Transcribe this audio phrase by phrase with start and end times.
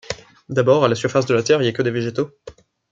[0.49, 2.31] D’abord à la surface de la terre il n’y a que des végétaux.